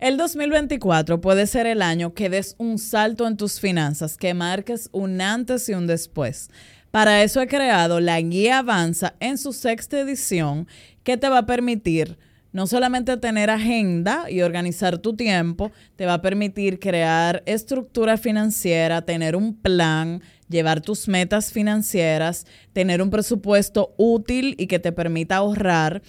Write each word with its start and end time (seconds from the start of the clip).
El 0.00 0.16
2024 0.16 1.20
puede 1.20 1.46
ser 1.46 1.66
el 1.66 1.82
año 1.82 2.14
que 2.14 2.30
des 2.30 2.54
un 2.56 2.78
salto 2.78 3.26
en 3.26 3.36
tus 3.36 3.60
finanzas, 3.60 4.16
que 4.16 4.32
marques 4.32 4.88
un 4.92 5.20
antes 5.20 5.68
y 5.68 5.74
un 5.74 5.86
después. 5.86 6.48
Para 6.90 7.22
eso 7.22 7.42
he 7.42 7.46
creado 7.46 8.00
la 8.00 8.18
guía 8.22 8.60
Avanza 8.60 9.12
en 9.20 9.36
su 9.36 9.52
sexta 9.52 10.00
edición, 10.00 10.66
que 11.02 11.18
te 11.18 11.28
va 11.28 11.38
a 11.38 11.46
permitir 11.46 12.16
no 12.52 12.66
solamente 12.66 13.14
tener 13.18 13.50
agenda 13.50 14.30
y 14.30 14.40
organizar 14.40 14.96
tu 14.98 15.14
tiempo, 15.14 15.70
te 15.96 16.06
va 16.06 16.14
a 16.14 16.22
permitir 16.22 16.80
crear 16.80 17.42
estructura 17.44 18.16
financiera, 18.16 19.02
tener 19.02 19.36
un 19.36 19.54
plan, 19.54 20.22
llevar 20.48 20.80
tus 20.80 21.08
metas 21.08 21.52
financieras, 21.52 22.46
tener 22.72 23.02
un 23.02 23.10
presupuesto 23.10 23.94
útil 23.98 24.54
y 24.58 24.66
que 24.66 24.78
te 24.78 24.92
permita 24.92 25.36
ahorrar 25.36 26.02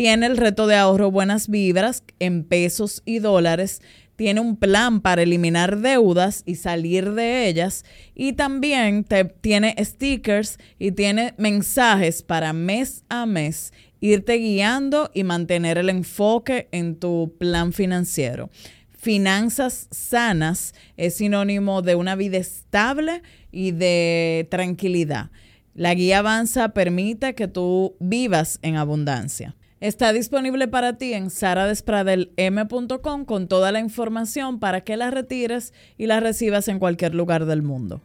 tiene 0.00 0.24
el 0.24 0.38
reto 0.38 0.66
de 0.66 0.76
ahorro 0.76 1.10
Buenas 1.10 1.46
Vibras 1.46 2.04
en 2.20 2.44
pesos 2.44 3.02
y 3.04 3.18
dólares. 3.18 3.82
Tiene 4.16 4.40
un 4.40 4.56
plan 4.56 5.02
para 5.02 5.20
eliminar 5.20 5.76
deudas 5.76 6.42
y 6.46 6.54
salir 6.54 7.12
de 7.12 7.46
ellas. 7.46 7.84
Y 8.14 8.32
también 8.32 9.04
te, 9.04 9.26
tiene 9.26 9.74
stickers 9.78 10.56
y 10.78 10.92
tiene 10.92 11.34
mensajes 11.36 12.22
para 12.22 12.54
mes 12.54 13.04
a 13.10 13.26
mes 13.26 13.74
irte 14.00 14.38
guiando 14.38 15.10
y 15.12 15.22
mantener 15.22 15.76
el 15.76 15.90
enfoque 15.90 16.70
en 16.72 16.96
tu 16.96 17.36
plan 17.38 17.74
financiero. 17.74 18.48
Finanzas 18.96 19.86
sanas 19.90 20.72
es 20.96 21.16
sinónimo 21.16 21.82
de 21.82 21.94
una 21.94 22.16
vida 22.16 22.38
estable 22.38 23.20
y 23.52 23.72
de 23.72 24.48
tranquilidad. 24.50 25.30
La 25.74 25.92
guía 25.92 26.20
Avanza 26.20 26.70
permite 26.70 27.34
que 27.34 27.48
tú 27.48 27.96
vivas 28.00 28.60
en 28.62 28.76
abundancia. 28.76 29.56
Está 29.80 30.12
disponible 30.12 30.68
para 30.68 30.98
ti 30.98 31.14
en 31.14 31.30
saradespradelm.com 31.30 33.24
con 33.24 33.48
toda 33.48 33.72
la 33.72 33.80
información 33.80 34.60
para 34.60 34.82
que 34.82 34.98
la 34.98 35.10
retires 35.10 35.72
y 35.96 36.04
la 36.04 36.20
recibas 36.20 36.68
en 36.68 36.78
cualquier 36.78 37.14
lugar 37.14 37.46
del 37.46 37.62
mundo. 37.62 38.02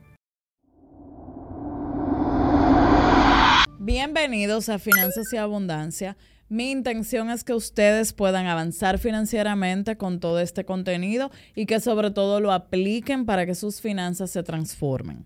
Bienvenidos 3.77 4.69
a 4.69 4.79
Finanzas 4.79 5.25
y 5.33 5.37
Abundancia. 5.37 6.15
Mi 6.47 6.71
intención 6.71 7.29
es 7.29 7.43
que 7.43 7.53
ustedes 7.53 8.13
puedan 8.13 8.45
avanzar 8.45 8.97
financieramente 8.97 9.97
con 9.97 10.21
todo 10.21 10.39
este 10.39 10.63
contenido 10.63 11.29
y 11.55 11.65
que 11.65 11.81
sobre 11.81 12.09
todo 12.09 12.39
lo 12.39 12.53
apliquen 12.53 13.25
para 13.25 13.45
que 13.45 13.53
sus 13.53 13.81
finanzas 13.81 14.31
se 14.31 14.43
transformen. 14.43 15.25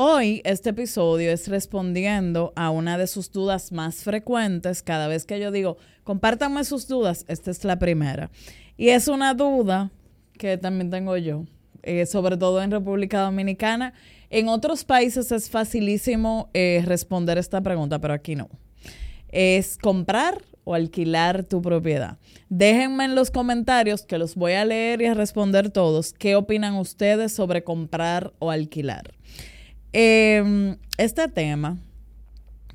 Hoy 0.00 0.42
este 0.44 0.70
episodio 0.70 1.32
es 1.32 1.48
respondiendo 1.48 2.52
a 2.54 2.70
una 2.70 2.96
de 2.96 3.08
sus 3.08 3.32
dudas 3.32 3.72
más 3.72 4.04
frecuentes. 4.04 4.80
Cada 4.80 5.08
vez 5.08 5.24
que 5.24 5.40
yo 5.40 5.50
digo, 5.50 5.76
compártanme 6.04 6.62
sus 6.62 6.86
dudas, 6.86 7.24
esta 7.26 7.50
es 7.50 7.64
la 7.64 7.80
primera. 7.80 8.30
Y 8.76 8.90
es 8.90 9.08
una 9.08 9.34
duda 9.34 9.90
que 10.34 10.56
también 10.56 10.90
tengo 10.90 11.16
yo, 11.16 11.46
eh, 11.82 12.06
sobre 12.06 12.36
todo 12.36 12.62
en 12.62 12.70
República 12.70 13.22
Dominicana. 13.22 13.92
En 14.30 14.48
otros 14.48 14.84
países 14.84 15.32
es 15.32 15.50
facilísimo 15.50 16.48
eh, 16.54 16.80
responder 16.84 17.36
esta 17.36 17.60
pregunta, 17.60 17.98
pero 17.98 18.14
aquí 18.14 18.36
no. 18.36 18.48
Es 19.30 19.76
comprar 19.78 20.44
o 20.62 20.74
alquilar 20.74 21.42
tu 21.42 21.60
propiedad. 21.60 22.18
Déjenme 22.48 23.06
en 23.06 23.16
los 23.16 23.32
comentarios 23.32 24.02
que 24.02 24.18
los 24.18 24.36
voy 24.36 24.52
a 24.52 24.64
leer 24.64 25.02
y 25.02 25.06
a 25.06 25.14
responder 25.14 25.70
todos. 25.70 26.12
¿Qué 26.12 26.36
opinan 26.36 26.76
ustedes 26.76 27.32
sobre 27.32 27.64
comprar 27.64 28.32
o 28.38 28.52
alquilar? 28.52 29.17
Em, 29.92 30.76
este 30.98 31.28
tema 31.28 31.78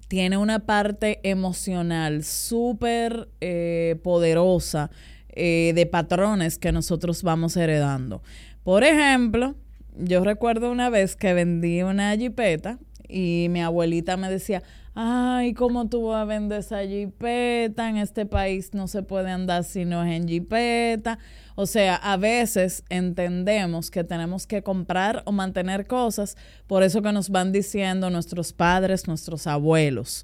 tiene 0.08 0.38
una 0.38 0.60
parte 0.60 1.20
emocional 1.24 2.24
súper 2.24 3.30
eh, 3.42 4.00
poderosa 4.04 4.90
eh, 5.30 5.74
de 5.76 5.86
patrones 5.86 6.58
que 6.58 6.72
nosotros 6.72 7.24
vamos 7.24 7.58
heredando. 7.58 8.22
Por 8.64 8.84
ejemplo, 8.84 9.56
yo 9.98 10.24
recuerdo 10.24 10.72
una 10.72 10.90
vez 10.90 11.16
que 11.16 11.34
vendí 11.34 11.82
una 11.84 12.16
jipeta 12.16 12.80
y 13.08 13.48
mi 13.50 13.62
abuelita 13.62 14.18
me 14.18 14.30
decía, 14.30 14.64
ay, 14.96 15.54
¿cómo 15.54 15.90
tú 15.90 16.08
vas 16.08 16.22
a 16.22 16.26
vender 16.26 16.60
esa 16.60 16.84
jipeta? 16.84 17.90
En 17.90 17.98
este 17.98 18.26
país 18.26 18.74
no 18.74 18.88
se 18.88 19.04
puede 19.04 19.32
andar 19.32 19.64
si 19.64 19.86
no 19.86 20.04
es 20.04 20.12
en 20.14 20.28
jipeta. 20.28 21.20
O 21.56 21.66
sea, 21.66 21.96
a 21.96 22.18
veces 22.18 22.84
entendemos 22.90 23.92
que 23.92 24.04
tenemos 24.04 24.48
que 24.48 24.64
comprar 24.64 25.24
o 25.26 25.32
mantener 25.32 25.88
cosas, 25.88 26.36
por 26.68 26.84
eso 26.84 27.02
que 27.02 27.12
nos 27.12 27.30
van 27.30 27.52
diciendo 27.52 28.10
nuestros 28.10 28.54
padres, 28.54 29.08
nuestros 29.08 29.48
abuelos. 29.48 30.24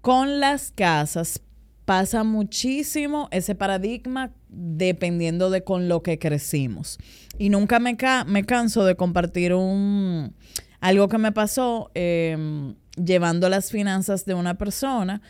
Con 0.00 0.40
las 0.40 0.70
casas 0.72 1.40
pasa 1.84 2.24
muchísimo 2.24 3.28
ese 3.30 3.54
paradigma 3.54 4.32
dependiendo 4.48 5.50
de 5.50 5.64
con 5.64 5.88
lo 5.88 6.02
que 6.02 6.18
crecimos. 6.18 6.98
Y 7.38 7.48
nunca 7.48 7.78
me, 7.78 7.96
me 8.26 8.44
canso 8.44 8.84
de 8.84 8.94
compartir 8.94 9.54
un, 9.54 10.34
algo 10.80 11.08
que 11.08 11.18
me 11.18 11.32
pasó 11.32 11.90
em, 11.94 12.74
llevando 12.96 13.48
las 13.48 13.70
finanzas 13.70 14.24
de 14.24 14.34
una 14.34 14.58
persona 14.58 15.22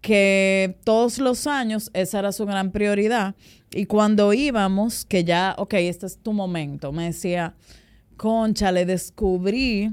que 0.00 0.78
todos 0.84 1.18
los 1.18 1.46
años 1.46 1.90
esa 1.94 2.18
era 2.18 2.32
su 2.32 2.44
gran 2.44 2.72
prioridad. 2.72 3.34
Y 3.70 3.86
cuando 3.86 4.32
íbamos, 4.32 5.04
que 5.04 5.24
ya, 5.24 5.54
ok, 5.56 5.74
este 5.74 6.06
es 6.06 6.18
tu 6.18 6.32
momento, 6.32 6.92
me 6.92 7.04
decía, 7.04 7.54
concha, 8.16 8.72
le 8.72 8.84
descubrí 8.84 9.92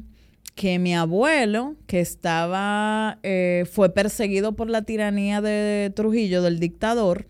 que 0.59 0.77
mi 0.77 0.93
abuelo, 0.93 1.77
que 1.87 2.01
estaba, 2.01 3.17
eh, 3.23 3.63
fue 3.71 3.93
perseguido 3.93 4.57
por 4.57 4.69
la 4.69 4.81
tiranía 4.81 5.39
de 5.39 5.89
Trujillo, 5.95 6.41
del 6.41 6.59
dictador, 6.59 7.27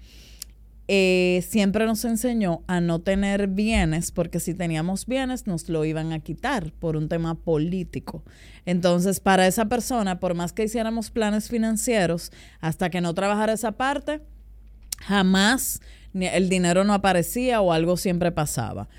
eh, 0.87 1.45
siempre 1.47 1.85
nos 1.85 2.03
enseñó 2.05 2.63
a 2.65 2.81
no 2.81 3.01
tener 3.01 3.45
bienes, 3.45 4.11
porque 4.11 4.39
si 4.39 4.55
teníamos 4.55 5.05
bienes 5.05 5.45
nos 5.45 5.69
lo 5.69 5.85
iban 5.85 6.11
a 6.11 6.21
quitar 6.21 6.71
por 6.79 6.97
un 6.97 7.07
tema 7.07 7.35
político. 7.35 8.23
Entonces, 8.65 9.19
para 9.19 9.45
esa 9.45 9.65
persona, 9.65 10.19
por 10.19 10.33
más 10.33 10.51
que 10.51 10.63
hiciéramos 10.63 11.11
planes 11.11 11.49
financieros, 11.49 12.31
hasta 12.61 12.89
que 12.89 12.99
no 12.99 13.13
trabajara 13.13 13.53
esa 13.53 13.73
parte, 13.73 14.21
jamás 14.97 15.81
el 16.15 16.49
dinero 16.49 16.83
no 16.83 16.95
aparecía 16.95 17.61
o 17.61 17.73
algo 17.73 17.95
siempre 17.95 18.31
pasaba. 18.31 18.89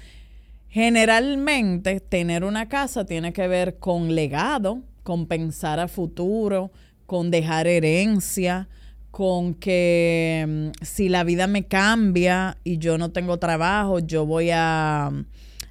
Generalmente, 0.70 1.98
tener 1.98 2.44
una 2.44 2.68
casa 2.68 3.04
tiene 3.04 3.32
que 3.32 3.48
ver 3.48 3.78
con 3.78 4.14
legado, 4.14 4.82
con 5.02 5.26
pensar 5.26 5.80
a 5.80 5.88
futuro, 5.88 6.70
con 7.06 7.32
dejar 7.32 7.66
herencia, 7.66 8.68
con 9.10 9.54
que 9.54 10.44
mm, 10.48 10.84
si 10.84 11.08
la 11.08 11.24
vida 11.24 11.48
me 11.48 11.64
cambia 11.64 12.56
y 12.62 12.78
yo 12.78 12.98
no 12.98 13.10
tengo 13.10 13.38
trabajo, 13.38 13.98
yo 13.98 14.24
voy 14.26 14.50
a, 14.52 15.10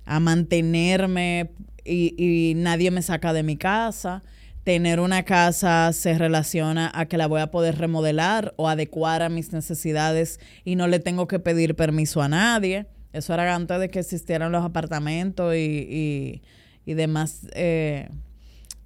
mantenerme 0.06 1.52
y, 1.86 2.54
nadie 2.58 2.92
me 2.92 3.02
saca 3.02 3.32
de 3.32 3.44
mi 3.44 3.56
casa. 3.56 4.22
Tener 4.66 5.00
una 5.00 5.24
casa 5.24 5.94
se 5.94 6.18
relaciona 6.18 6.92
a 6.94 7.06
que 7.06 7.18
la 7.18 7.28
voy 7.28 7.40
a 7.40 7.52
poder 7.52 7.78
remodelar 7.78 8.54
o 8.58 8.68
adecuar 8.68 9.22
a 9.22 9.30
mis 9.30 9.54
necesidades 9.54 10.42
y 10.66 10.76
no 10.76 10.88
le 10.88 11.00
tengo 11.00 11.28
que 11.28 11.40
pedir 11.40 11.76
permiso 11.76 12.22
a 12.22 12.28
nadie. 12.28 12.88
Eso 13.14 13.34
era 13.34 13.56
antes 13.56 13.80
de 13.80 13.90
que 13.90 14.00
existieran 14.00 14.52
los 14.52 14.64
apartamentos 14.64 15.56
y, 15.56 16.42
y, 16.86 16.94
demás 16.94 17.48
eh, 17.54 18.10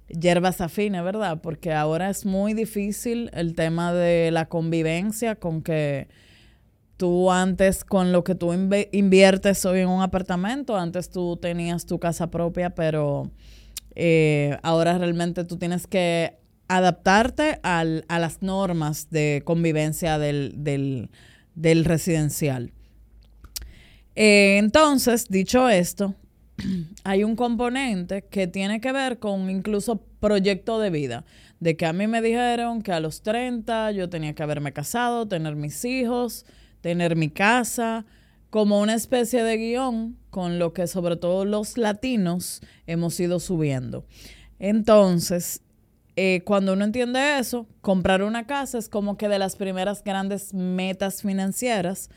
hierbas 0.08 0.60
afines, 0.60 1.02
¿verdad? 1.02 1.40
Porque 1.42 1.72
ahora 1.72 2.10
es 2.10 2.26
muy 2.26 2.52
difícil 2.52 3.30
el 3.32 3.54
tema 3.54 3.92
de 3.92 4.30
la 4.30 4.46
convivencia 4.46 5.36
con 5.36 5.62
que 5.62 6.08
tú 6.96 7.30
antes, 7.30 7.84
con 7.84 8.12
lo 8.12 8.24
que 8.24 8.34
tú 8.34 8.52
inviertes 8.92 9.64
hoy 9.64 9.80
en 9.80 9.88
un 9.88 10.02
apartamento, 10.02 10.76
antes 10.76 11.10
tú 11.10 11.36
tenías 11.36 11.86
tu 11.86 11.98
casa 11.98 12.30
propia, 12.30 12.70
pero 12.70 13.30
eh, 13.94 14.58
ahora 14.62 14.98
realmente 14.98 15.44
tú 15.44 15.56
tienes 15.56 15.86
que 15.86 16.38
adaptarte 16.68 17.60
al, 17.62 18.04
a 18.08 18.18
las 18.18 18.42
normas 18.42 19.10
de 19.10 19.42
convivencia 19.44 20.18
del, 20.18 20.54
del, 20.56 21.84
residencial. 21.84 22.72
Eh, 24.16 24.58
entonces, 24.58 25.28
dicho 25.28 25.68
esto, 25.68 26.14
hay 27.04 27.24
un 27.24 27.36
componente 27.36 28.22
que 28.22 28.46
tiene 28.46 28.80
que 28.80 28.92
ver 28.92 29.18
con 29.18 29.50
incluso 29.50 30.02
proyecto 30.20 30.78
de 30.78 30.90
vida. 30.90 31.24
De 31.60 31.76
que 31.76 31.86
a 31.86 31.92
mí 31.92 32.06
me 32.06 32.20
dijeron 32.20 32.82
que 32.82 32.92
a 32.92 33.00
los 33.00 33.22
30 33.22 33.92
yo 33.92 34.08
tenía 34.08 34.34
que 34.34 34.42
haberme 34.42 34.72
casado, 34.72 35.26
tener 35.26 35.56
mis 35.56 35.84
hijos, 35.84 36.44
tener 36.80 37.16
mi 37.16 37.30
casa, 37.30 38.04
como 38.50 38.80
una 38.80 38.94
especie 38.94 39.42
de 39.42 39.56
guion 39.56 40.16
con 40.30 40.58
lo 40.58 40.72
que 40.72 40.86
sobre 40.86 41.16
todo 41.16 41.44
los 41.44 41.76
latinos 41.76 42.60
hemos 42.86 43.18
ido 43.18 43.40
subiendo. 43.40 44.04
Entonces, 44.58 45.62
eh, 46.16 46.42
cuando 46.44 46.74
uno 46.74 46.84
entiende 46.84 47.38
eso, 47.38 47.66
comprar 47.80 48.22
una 48.22 48.46
casa 48.46 48.78
es 48.78 48.88
como 48.88 49.16
que 49.16 49.28
de 49.28 49.40
las 49.40 49.56
primeras 49.56 50.04
grandes 50.04 50.54
metas 50.54 51.22
financieras 51.22 52.10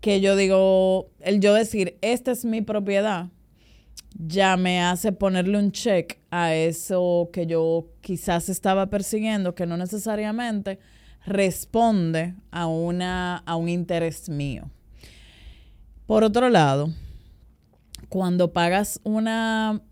que 0.00 0.20
yo 0.20 0.36
digo, 0.36 1.10
el 1.20 1.40
yo 1.40 1.54
decir, 1.54 1.98
esta 2.00 2.30
es 2.30 2.44
mi 2.44 2.62
propiedad, 2.62 3.28
ya 4.14 4.56
me 4.56 4.80
hace 4.80 5.12
ponerle 5.12 5.58
un 5.58 5.72
check 5.72 6.18
a 6.30 6.54
eso 6.54 7.30
que 7.32 7.46
yo 7.46 7.86
quizás 8.00 8.48
estaba 8.48 8.86
persiguiendo, 8.86 9.54
que 9.54 9.66
no 9.66 9.76
necesariamente 9.76 10.78
responde 11.24 12.34
a, 12.50 12.66
una, 12.66 13.38
a 13.38 13.56
un 13.56 13.68
interés 13.68 14.28
mío. 14.28 14.70
Por 16.06 16.24
otro 16.24 16.48
lado, 16.48 16.90
cuando 18.08 18.52
pagas 18.52 19.00
una 19.04 19.82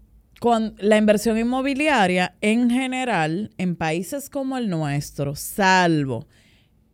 con 0.41 0.75
la 0.79 0.99
inversión 0.99 1.39
inmobiliaria 1.39 2.37
en 2.43 2.71
general 2.71 3.51
en 3.57 3.75
países 3.75 4.29
como 4.29 4.59
el 4.59 4.69
nuestro, 4.69 5.35
salvo 5.35 6.27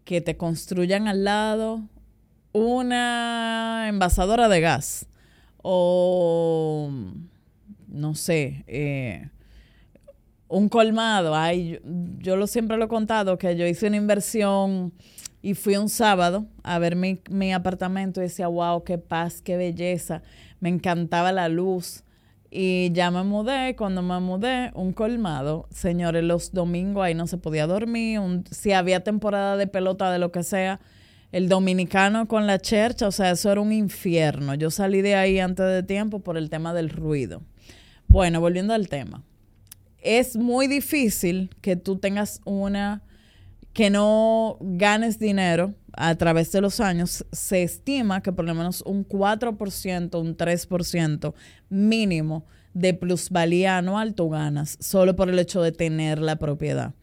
que 0.05 0.20
te 0.20 0.37
construyan 0.37 1.08
al 1.08 1.25
lado 1.25 1.88
una 2.52 3.87
envasadora 3.88 4.49
de 4.49 4.60
gas 4.60 5.06
o 5.62 6.90
no 7.88 8.14
sé, 8.14 8.64
eh, 8.66 9.28
un 10.49 10.69
colmado. 10.69 11.34
Ay, 11.34 11.81
yo, 12.19 12.37
lo 12.37 12.46
siempre 12.46 12.76
lo 12.76 12.87
he 12.87 12.88
contado 12.88 13.38
que 13.38 13.56
yo 13.56 13.66
hice 13.66 13.87
una 13.87 13.96
inversión 13.96 14.93
y 15.40 15.54
fui 15.54 15.76
un 15.76 15.88
sábado 15.88 16.46
a 16.62 16.78
ver 16.78 16.96
mi, 16.96 17.20
mi 17.31 17.52
apartamento 17.52 18.20
y 18.20 18.25
decía, 18.25 18.49
wow, 18.49 18.84
qué 18.84 18.98
paz, 18.98 19.40
qué 19.43 19.56
belleza. 19.56 20.22
Me 20.60 20.69
encantaba 20.69 21.32
la 21.32 21.48
luz 21.48 22.05
y 22.50 22.93
ya 22.93 23.10
me 23.10 23.25
mudé, 23.25 23.75
cuando 23.76 24.02
me 24.02 24.20
mudé, 24.20 24.70
un 24.75 24.93
colmado. 24.93 25.66
Señores, 25.70 26.22
los 26.22 26.52
domingos 26.52 27.02
ahí 27.05 27.14
no 27.14 27.26
se 27.26 27.38
podía 27.38 27.66
dormir. 27.66 28.20
si 28.50 28.72
había 28.72 29.02
temporada 29.02 29.56
de 29.56 29.66
pelota, 29.66 30.12
de 30.12 30.19
lo 30.19 30.32
que 30.32 30.43
sea, 30.43 30.78
el 31.32 31.49
dominicano 31.49 32.29
con 32.29 32.46
la 32.46 32.58
chercha, 32.58 33.08
o 33.08 33.12
sea, 33.12 33.31
eso 33.31 33.50
era 33.50 33.61
un 33.61 33.73
infierno. 33.73 34.55
Yo 34.55 34.70
salí 34.70 35.00
de 35.00 35.17
ahí 35.17 35.40
antes 35.40 35.67
de 35.67 35.82
tiempo 35.82 36.20
por 36.20 36.37
el 36.37 36.50
tema 36.50 36.75
del 36.75 36.90
ruido. 36.90 37.43
Bueno, 38.06 38.40
volviendo 38.40 38.75
al 38.75 38.88
tema. 38.88 39.25
Es 39.99 40.37
muy 40.37 40.67
difícil 40.67 41.50
que 41.62 41.76
tú 41.76 41.96
tengas 41.96 42.40
una, 42.44 43.02
que 43.73 43.88
no 43.88 44.58
ganes 44.61 45.19
dinero 45.19 45.75
a 45.94 46.14
través 46.17 46.52
de 46.52 46.61
los 46.61 46.81
años, 46.81 47.25
se 47.32 47.62
estima 47.62 48.23
que 48.23 48.32
por 48.32 48.44
lo 48.44 48.55
menos 48.55 48.82
un 48.82 49.06
4%, 49.06 50.20
un 50.20 50.37
3% 50.37 51.34
mínimo 51.69 52.44
de 52.75 52.94
plusvalía 52.94 53.79
anual 53.79 54.14
tú 54.14 54.31
ganas, 54.31 54.79
solo 54.81 55.17
por 55.17 55.29
el 55.29 55.38
hecho 55.38 55.62
de 55.62 55.73
tener 55.73 56.19
la 56.19 56.37
propiedad. 56.37 56.94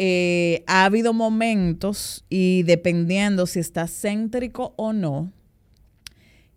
Eh, 0.00 0.62
ha 0.66 0.84
habido 0.84 1.12
momentos, 1.12 2.24
y 2.28 2.62
dependiendo 2.62 3.46
si 3.46 3.58
estás 3.58 3.90
céntrico 3.90 4.74
o 4.76 4.92
no, 4.92 5.32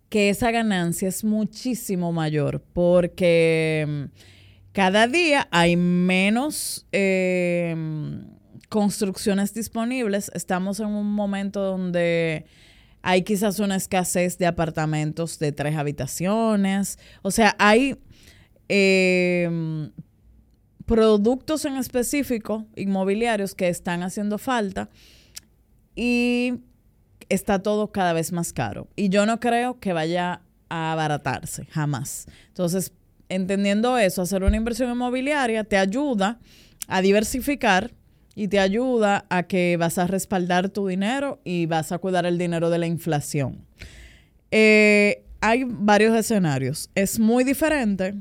que 0.10 0.30
esa 0.30 0.52
ganancia 0.52 1.08
es 1.08 1.24
muchísimo 1.24 2.12
mayor, 2.12 2.62
porque 2.74 3.86
mm, 3.88 4.04
cada 4.74 5.08
día 5.08 5.48
hay 5.52 5.76
menos... 5.76 6.86
Eh, 6.92 7.76
construcciones 8.72 9.54
disponibles, 9.54 10.32
estamos 10.34 10.80
en 10.80 10.88
un 10.88 11.12
momento 11.12 11.62
donde 11.62 12.46
hay 13.02 13.24
quizás 13.24 13.60
una 13.60 13.76
escasez 13.76 14.38
de 14.38 14.46
apartamentos 14.46 15.40
de 15.40 15.52
tres 15.52 15.76
habitaciones. 15.76 16.98
O 17.22 17.32
sea, 17.32 17.54
hay 17.60 17.98
em, 18.70 19.92
productos 20.92 21.64
en 21.64 21.78
específico 21.78 22.66
inmobiliarios 22.76 23.56
que 23.56 23.70
están 23.70 24.04
haciendo 24.04 24.38
falta 24.38 24.90
y 25.96 26.56
está 27.30 27.60
todo 27.60 27.94
cada 27.94 28.12
vez 28.12 28.34
más 28.34 28.52
caro. 28.52 28.90
Y 28.98 29.08
yo 29.08 29.26
no 29.26 29.40
creo 29.40 29.80
que 29.80 29.94
vaya 29.94 30.42
a 30.68 30.92
abaratarse, 30.92 31.66
jamás. 31.68 32.26
Entonces, 32.50 32.92
entendiendo 33.30 33.98
eso, 33.98 34.22
hacer 34.22 34.44
una 34.44 34.58
inversión 34.58 34.92
inmobiliaria 34.92 35.64
te 35.64 35.78
ayuda 35.78 36.40
a 36.90 37.02
diversificar 37.02 37.92
y 38.36 38.50
te 38.50 38.60
ayuda 38.60 39.26
a 39.30 39.44
que 39.44 39.78
vas 39.78 39.98
a 39.98 40.08
respaldar 40.08 40.68
tu 40.68 40.88
dinero 40.88 41.40
y 41.46 41.68
vas 41.68 41.94
a 41.94 42.00
cuidar 42.00 42.26
el 42.26 42.38
dinero 42.38 42.70
de 42.70 42.80
la 42.80 42.88
inflación. 42.88 43.66
Eh, 44.52 45.24
hay 45.40 45.64
varios 45.66 46.14
escenarios. 46.18 46.90
Es 46.96 47.18
muy 47.18 47.46
diferente 47.46 48.16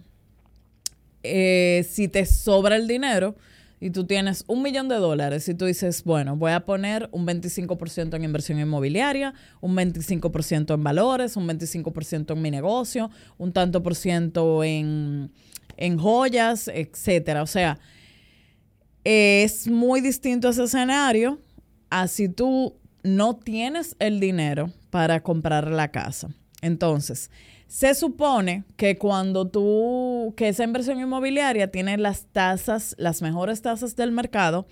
eh, 1.22 1.86
si 1.88 2.08
te 2.08 2.24
sobra 2.26 2.76
el 2.76 2.86
dinero 2.86 3.36
y 3.80 3.90
tú 3.90 4.04
tienes 4.04 4.44
un 4.46 4.62
millón 4.62 4.88
de 4.88 4.96
dólares 4.96 5.48
y 5.48 5.54
tú 5.54 5.64
dices, 5.64 6.04
bueno, 6.04 6.36
voy 6.36 6.52
a 6.52 6.66
poner 6.66 7.08
un 7.12 7.26
25% 7.26 8.14
en 8.14 8.24
inversión 8.24 8.58
inmobiliaria, 8.58 9.32
un 9.60 9.74
25% 9.74 10.74
en 10.74 10.84
valores, 10.84 11.36
un 11.36 11.48
25% 11.48 12.34
en 12.34 12.42
mi 12.42 12.50
negocio, 12.50 13.10
un 13.38 13.52
tanto 13.52 13.82
por 13.82 13.94
ciento 13.94 14.62
en, 14.62 15.32
en 15.78 15.98
joyas, 15.98 16.68
etcétera. 16.68 17.42
O 17.42 17.46
sea, 17.46 17.78
es 19.04 19.66
muy 19.66 20.02
distinto 20.02 20.50
ese 20.50 20.64
escenario 20.64 21.40
a 21.88 22.06
si 22.06 22.28
tú 22.28 22.76
no 23.02 23.36
tienes 23.36 23.96
el 23.98 24.20
dinero 24.20 24.70
para 24.90 25.22
comprar 25.22 25.70
la 25.70 25.90
casa. 25.90 26.28
Entonces, 26.60 27.30
se 27.70 27.94
supone 27.94 28.64
que 28.76 28.98
cuando 28.98 29.46
tú, 29.46 30.34
que 30.36 30.48
esa 30.48 30.64
inversión 30.64 30.98
inmobiliaria 30.98 31.70
tiene 31.70 31.96
las 31.98 32.26
tasas, 32.26 32.96
las 32.98 33.22
mejores 33.22 33.62
tasas 33.62 33.94
del 33.94 34.10
mercado, 34.10 34.66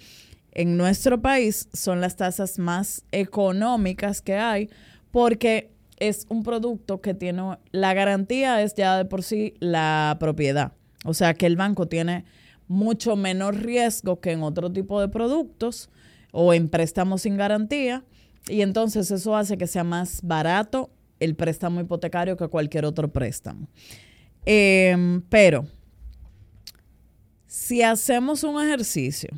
en 0.51 0.77
nuestro 0.77 1.23
país 1.23 1.69
son 1.73 2.01
las 2.01 2.17
tasas 2.17 2.59
más 2.59 3.05
económicas 3.13 4.21
que 4.21 4.35
hay 4.35 4.69
porque 5.13 5.71
es 5.99 6.27
un 6.29 6.43
producto 6.43 7.01
que 7.01 7.15
tiene, 7.15 7.59
la 7.71 7.95
garantía 7.95 8.63
es 8.63 8.75
ya 8.75 8.97
de 8.97 9.05
por 9.05 9.23
sí 9.23 9.55
la 9.61 10.17
propiedad. 10.19 10.73
O 11.05 11.15
sea 11.15 11.35
que 11.35 11.47
el 11.47 11.55
banco 11.55 11.87
tiene 11.87 12.25
mucho 12.67 13.15
menor 13.15 13.63
riesgo 13.63 14.19
que 14.19 14.33
en 14.33 14.43
otro 14.43 14.73
tipo 14.73 15.01
de 15.01 15.07
productos 15.07 15.89
o 16.33 16.53
en 16.53 16.69
préstamos 16.69 17.23
sin 17.23 17.37
garantía. 17.37 18.03
Y 18.49 18.63
entonces 18.63 19.13
eso 19.13 19.37
hace 19.37 19.57
que 19.57 19.69
sea 19.69 19.85
más 19.85 20.19
barato 20.25 20.91
el 21.21 21.35
préstamo 21.35 21.81
hipotecario 21.81 22.37
que 22.37 22.49
cualquier 22.49 22.85
otro 22.85 23.11
préstamo. 23.13 23.69
Em, 24.45 25.21
pero 25.29 25.67
si 27.47 27.83
hacemos 27.83 28.45
un 28.45 28.63
ejercicio 28.63 29.31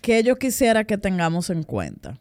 que 0.00 0.22
yo 0.22 0.36
quisiera 0.36 0.84
que 0.84 0.98
tengamos 0.98 1.50
en 1.50 1.62
cuenta, 1.62 2.18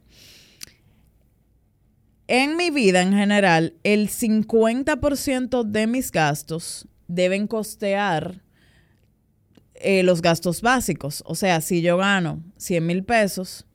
en 2.28 2.58
mi 2.58 2.70
vida 2.70 3.02
en 3.02 3.14
general, 3.14 3.74
el 3.84 4.10
50% 4.10 5.64
de 5.64 5.88
mis 5.88 6.12
gastos 6.12 6.88
deben 7.08 7.48
costear 7.48 8.44
eh, 9.74 10.04
los 10.04 10.22
gastos 10.22 10.62
básicos. 10.62 11.24
O 11.26 11.34
sea, 11.34 11.60
si 11.62 11.82
yo 11.82 11.98
gano 11.98 12.44
100 12.58 12.86
mil 12.86 13.04
pesos, 13.04 13.66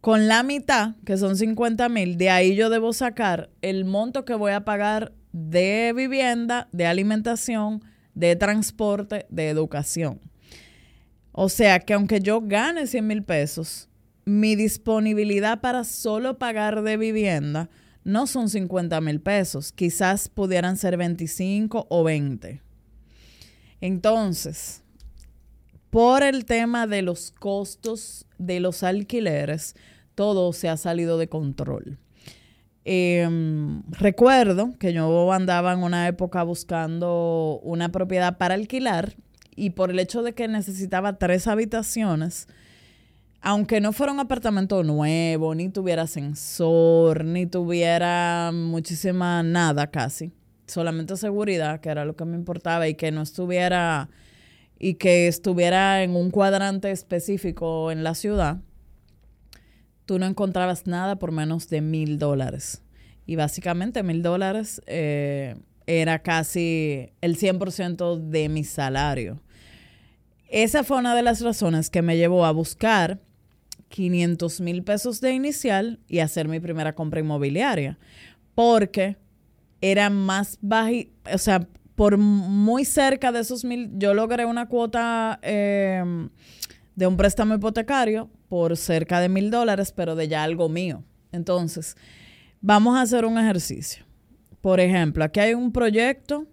con 0.00 0.28
la 0.28 0.42
mitad, 0.42 0.96
que 1.04 1.16
son 1.16 1.36
50 1.36 1.88
mil, 1.88 2.16
de 2.16 2.30
ahí 2.30 2.54
yo 2.54 2.70
debo 2.70 2.92
sacar 2.92 3.50
el 3.60 3.84
monto 3.84 4.24
que 4.24 4.34
voy 4.34 4.52
a 4.52 4.64
pagar 4.64 5.12
de 5.32 5.92
vivienda, 5.94 6.68
de 6.72 6.86
alimentación, 6.86 7.84
de 8.14 8.34
transporte, 8.36 9.26
de 9.28 9.48
educación. 9.48 10.20
O 11.32 11.48
sea 11.48 11.80
que 11.80 11.94
aunque 11.94 12.20
yo 12.20 12.40
gane 12.40 12.86
100 12.86 13.06
mil 13.06 13.22
pesos, 13.22 13.88
mi 14.24 14.56
disponibilidad 14.56 15.60
para 15.60 15.84
solo 15.84 16.38
pagar 16.38 16.82
de 16.82 16.96
vivienda 16.96 17.70
no 18.02 18.26
son 18.26 18.48
50 18.48 19.00
mil 19.00 19.20
pesos, 19.20 19.72
quizás 19.72 20.28
pudieran 20.28 20.76
ser 20.76 20.96
25 20.96 21.86
o 21.90 22.04
20. 22.04 22.62
Entonces, 23.80 24.82
por 25.90 26.22
el 26.22 26.44
tema 26.44 26.86
de 26.86 27.02
los 27.02 27.32
costos 27.32 28.24
de 28.38 28.60
los 28.60 28.82
alquileres, 28.82 29.74
todo 30.14 30.52
se 30.52 30.68
ha 30.68 30.76
salido 30.76 31.18
de 31.18 31.28
control. 31.28 31.98
Em, 32.84 33.82
recuerdo 33.90 34.72
que 34.78 34.92
yo 34.92 35.32
andaba 35.32 35.72
en 35.72 35.82
una 35.82 36.08
época 36.08 36.42
buscando 36.44 37.60
una 37.62 37.90
propiedad 37.90 38.38
para 38.38 38.54
alquilar 38.54 39.14
y 39.54 39.70
por 39.70 39.90
el 39.90 39.98
hecho 39.98 40.22
de 40.22 40.32
que 40.32 40.48
necesitaba 40.48 41.18
tres 41.18 41.46
habitaciones, 41.46 42.48
aunque 43.42 43.80
no 43.80 43.92
fuera 43.92 44.12
un 44.12 44.20
apartamento 44.20 44.82
nuevo, 44.82 45.54
ni 45.54 45.68
tuviera 45.68 46.02
ascensor, 46.02 47.24
ni 47.24 47.46
tuviera 47.46 48.50
muchísima 48.52 49.42
nada 49.42 49.88
casi, 49.90 50.32
solamente 50.66 51.16
seguridad, 51.16 51.80
que 51.80 51.90
era 51.90 52.04
lo 52.04 52.16
que 52.16 52.24
me 52.24 52.36
importaba, 52.36 52.88
y 52.88 52.94
que 52.94 53.10
no 53.10 53.22
estuviera 53.22 54.08
y 54.80 54.94
que 54.94 55.28
estuviera 55.28 56.02
en 56.02 56.16
un 56.16 56.30
cuadrante 56.30 56.90
específico 56.90 57.92
en 57.92 58.02
la 58.02 58.14
ciudad, 58.14 58.62
tú 60.06 60.18
no 60.18 60.26
encontrabas 60.26 60.86
nada 60.86 61.16
por 61.16 61.32
menos 61.32 61.68
de 61.68 61.82
mil 61.82 62.18
dólares. 62.18 62.82
Y 63.26 63.36
básicamente 63.36 64.02
mil 64.02 64.22
dólares 64.22 64.80
eh, 64.86 65.54
era 65.86 66.20
casi 66.20 67.10
el 67.20 67.36
100% 67.36 68.18
de 68.18 68.48
mi 68.48 68.64
salario. 68.64 69.42
Esa 70.48 70.82
fue 70.82 70.96
una 70.96 71.14
de 71.14 71.22
las 71.22 71.42
razones 71.42 71.90
que 71.90 72.00
me 72.00 72.16
llevó 72.16 72.46
a 72.46 72.50
buscar 72.50 73.20
500 73.90 74.62
mil 74.62 74.82
pesos 74.82 75.20
de 75.20 75.32
inicial 75.32 76.00
y 76.08 76.20
hacer 76.20 76.48
mi 76.48 76.58
primera 76.58 76.94
compra 76.94 77.20
inmobiliaria. 77.20 77.98
Porque 78.54 79.18
era 79.82 80.08
más 80.08 80.58
baja, 80.62 80.90
o 81.32 81.38
sea, 81.38 81.68
por 82.00 82.16
muy 82.16 82.86
cerca 82.86 83.30
de 83.30 83.40
esos 83.40 83.62
mil, 83.62 83.90
yo 83.98 84.14
logré 84.14 84.46
una 84.46 84.68
cuota 84.68 85.38
eh, 85.42 86.02
de 86.96 87.06
un 87.06 87.14
préstamo 87.18 87.54
hipotecario 87.54 88.30
por 88.48 88.74
cerca 88.78 89.20
de 89.20 89.28
mil 89.28 89.50
dólares, 89.50 89.92
pero 89.94 90.16
de 90.16 90.26
ya 90.26 90.42
algo 90.42 90.70
mío. 90.70 91.04
Entonces, 91.30 91.98
vamos 92.62 92.96
a 92.96 93.02
hacer 93.02 93.26
un 93.26 93.36
ejercicio. 93.36 94.06
por 94.62 94.80
ejemplo, 94.80 95.24
aquí 95.24 95.40
hay 95.40 95.52
un 95.52 95.72
proyecto 95.72 96.46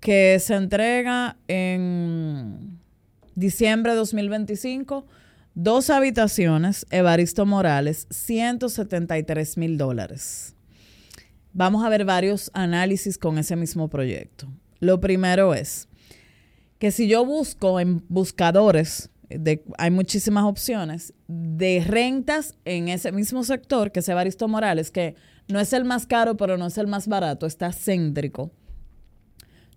que 0.00 0.40
se 0.40 0.56
entrega 0.56 1.36
en 1.46 2.80
diciembre 3.36 3.92
de 3.92 3.98
2025, 3.98 5.06
dos 5.54 5.90
habitaciones, 5.90 6.86
Evaristo 6.90 7.46
Morales, 7.46 8.08
173 8.10 9.58
mil 9.58 9.78
dólares. 9.78 10.56
Vamos 11.52 11.84
a 11.84 11.88
ver 11.88 12.04
varios 12.04 12.50
análisis 12.52 13.16
con 13.16 13.38
ese 13.38 13.54
mismo 13.54 13.88
proyecto. 13.88 14.48
Lo 14.82 14.98
primero 14.98 15.54
es 15.54 15.86
que 16.80 16.90
si 16.90 17.06
yo 17.06 17.24
busco 17.24 17.78
en 17.78 18.04
buscadores, 18.08 19.10
hay 19.78 19.90
muchísimas 19.92 20.44
opciones 20.44 21.14
de 21.28 21.84
rentas 21.86 22.56
en 22.64 22.88
ese 22.88 23.12
mismo 23.12 23.44
sector, 23.44 23.92
que 23.92 24.00
es 24.00 24.08
Evaristo 24.08 24.48
Morales, 24.48 24.90
que 24.90 25.14
no 25.46 25.60
es 25.60 25.72
el 25.72 25.84
más 25.84 26.04
caro, 26.04 26.36
pero 26.36 26.58
no 26.58 26.66
es 26.66 26.78
el 26.78 26.88
más 26.88 27.06
barato, 27.06 27.46
está 27.46 27.72
céntrico. 27.72 28.50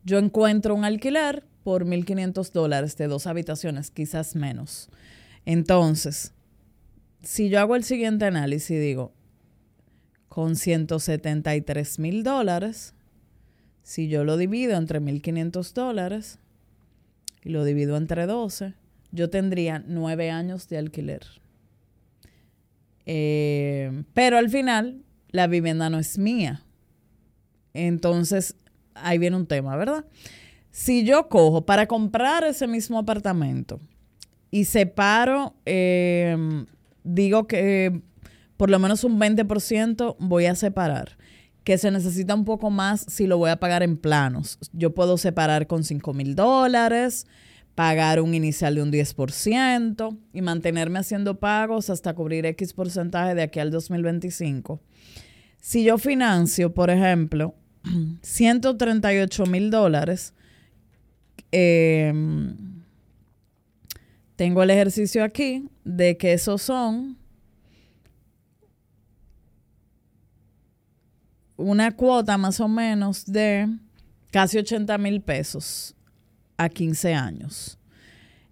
Yo 0.03 0.17
encuentro 0.17 0.73
un 0.73 0.83
alquiler 0.83 1.45
por 1.63 1.85
1.500 1.85 2.51
dólares 2.51 2.97
de 2.97 3.05
dos 3.05 3.27
habitaciones, 3.27 3.91
quizás 3.91 4.35
menos. 4.35 4.89
Entonces, 5.45 6.33
si 7.21 7.49
yo 7.49 7.59
hago 7.59 7.75
el 7.75 7.83
siguiente 7.83 8.25
análisis 8.25 8.81
digo, 8.81 9.13
con 10.29 10.55
173 10.55 11.99
mil 11.99 12.23
dólares, 12.23 12.94
si 13.85 14.07
yo 14.07 14.23
lo 14.23 14.35
divido 14.35 14.75
entre 14.77 14.99
1.500 14.99 15.73
dólares 15.73 16.39
y 17.43 17.49
lo 17.49 17.63
divido 17.63 17.97
entre 17.97 18.25
12, 18.25 18.73
yo 19.11 19.29
tendría 19.29 19.83
nueve 19.85 20.31
años 20.31 20.67
de 20.67 20.79
alquiler. 20.79 21.21
Eh, 23.05 24.03
pero 24.15 24.39
al 24.39 24.49
final, 24.49 25.03
la 25.29 25.45
vivienda 25.45 25.91
no 25.91 25.99
es 25.99 26.17
mía. 26.17 26.63
Entonces, 27.75 28.55
ahí 28.95 29.19
viene 29.19 29.37
un 29.37 29.45
tema, 29.45 29.77
¿verdad? 29.77 30.03
Si 30.71 31.05
yo 31.05 31.29
cojo 31.29 31.67
para 31.67 31.85
comprar 31.85 32.43
ese 32.43 32.65
mismo 32.65 32.97
apartamento 32.97 33.79
y 34.49 34.65
separo, 34.65 35.53
em, 35.65 36.65
digo 37.03 37.45
que 37.45 38.01
por 38.57 38.71
lo 38.71 38.79
menos 38.79 39.03
un 39.03 39.19
20% 39.19 40.15
voy 40.17 40.47
a 40.47 40.55
separar, 40.55 41.17
que 41.65 41.77
se 41.79 41.91
necesita 41.91 42.35
un 42.35 42.45
poco 42.45 42.69
más 42.69 43.03
si 43.09 43.27
lo 43.27 43.37
voy 43.37 43.49
a 43.49 43.59
pagar 43.59 43.83
en 43.83 43.97
planos. 43.97 44.59
Yo 44.71 44.93
puedo 44.93 45.17
separar 45.17 45.65
con 45.67 45.83
5 45.83 46.13
mil 46.13 46.35
dólares, 46.35 47.25
pagar 47.73 48.21
un 48.21 48.35
inicial 48.35 48.75
de 48.75 48.83
un 48.83 48.91
10% 48.91 50.17
y 50.31 50.41
mantenerme 50.41 50.99
haciendo 50.99 51.39
pagos 51.39 51.89
hasta 51.89 52.13
cubrir 52.13 52.45
X 52.45 52.71
porcentaje 52.71 53.33
de 53.33 53.41
aquí 53.41 53.59
al 53.59 53.71
2025. 53.71 54.79
Si 55.59 55.83
yo 55.83 55.97
financio, 55.97 56.71
por 56.71 56.91
ejemplo, 56.91 57.55
138 58.21 59.45
mil 59.47 59.71
dólares. 59.71 60.33
Em, 61.51 62.55
tengo 64.35 64.61
el 64.61 64.69
ejercicio 64.69 65.23
aquí 65.23 65.67
de 65.83 66.15
que 66.17 66.33
esos 66.33 66.61
son 66.61 67.17
una 71.57 71.95
cuota 71.95 72.37
más 72.37 72.59
o 72.59 72.67
menos 72.67 73.25
de 73.25 73.67
casi 74.31 74.57
80 74.57 74.97
mil 74.97 75.21
pesos 75.21 75.95
a 76.57 76.69
15 76.69 77.13
años. 77.13 77.77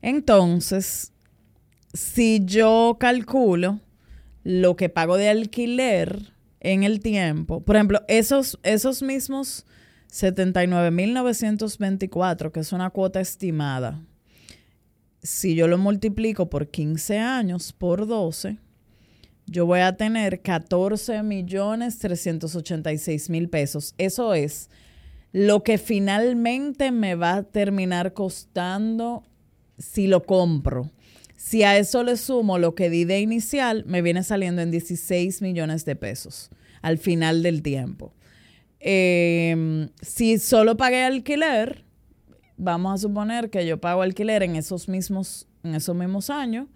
Entonces, 0.01 1.12
si 1.93 2.41
yo 2.45 2.98
calculo 3.00 3.79
lo 4.43 4.75
que 4.75 4.89
pago 4.89 5.15
de 5.17 5.29
alquiler 5.29 6.33
en 6.60 6.83
el 6.83 7.00
tiempo. 7.01 7.62
Por 7.62 7.75
ejemplo, 7.75 8.01
esos, 8.07 8.60
esos 8.63 9.03
mismos 9.03 9.67
79.924, 10.12 12.51
que 12.51 12.62
es 12.62 12.74
una 12.74 12.89
cuota 12.89 13.19
estimada, 13.19 14.01
si 15.22 15.53
yo 15.55 15.67
lo 15.67 15.77
multiplico 15.77 16.50
por 16.50 16.69
15 16.69 17.19
años, 17.19 17.74
por 17.74 18.07
12, 18.07 18.57
yo 19.45 19.65
voy 19.65 19.81
a 19.81 19.97
tener 19.97 20.41
14 20.41 21.23
millones 21.23 22.00
386 22.00 23.29
mil 23.29 23.50
pesos. 23.50 23.93
Eso 23.97 24.33
es 24.33 24.69
lo 25.31 25.63
que 25.63 25.77
finalmente 25.77 26.91
me 26.91 27.15
va 27.15 27.35
a 27.35 27.43
terminar 27.43 28.13
costando 28.13 29.23
si 29.77 30.07
lo 30.07 30.23
compro. 30.23 30.91
Si 31.35 31.63
a 31.63 31.77
eso 31.77 32.03
le 32.03 32.15
sumo 32.15 32.57
lo 32.57 32.73
que 32.73 32.89
di 32.89 33.03
de 33.03 33.19
inicial, 33.19 33.83
me 33.85 34.01
viene 34.01 34.23
saliendo 34.23 34.62
en 34.62 34.71
16 34.71 35.41
millones 35.41 35.83
de 35.83 35.95
pesos 35.95 36.50
al 36.81 36.97
final 36.97 37.43
del 37.43 37.62
tiempo. 37.62 38.13
Em, 38.79 39.89
si 40.01 40.38
solo 40.38 40.77
pagué 40.77 41.03
alquiler, 41.03 41.83
vamos 42.57 42.93
a 42.93 42.97
suponer 42.97 43.50
que 43.50 43.65
yo 43.65 43.79
pago 43.79 44.01
alquiler 44.01 44.43
en 44.43 44.55
esos 44.55 44.88
mismos, 44.88 45.47
en 45.63 45.75
esos 45.75 45.95
mismos 45.95 46.29
años, 46.29 46.67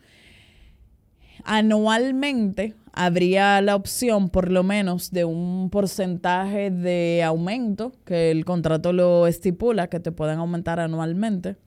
anualmente 1.44 2.76
habría 2.94 3.62
la 3.62 3.76
opción 3.76 4.30
por 4.30 4.52
lo 4.52 4.64
menos 4.64 5.12
de 5.12 5.24
un 5.26 5.70
porcentaje 5.70 6.72
de 6.72 7.24
aumento 7.24 7.94
que 8.06 8.32
el 8.32 8.44
contrato 8.44 8.92
lo 8.94 9.28
estipula, 9.28 9.88
que 9.88 10.00
te 10.00 10.12
pueden 10.12 10.40
aumentar 10.40 10.80
anualmente. 10.80 11.58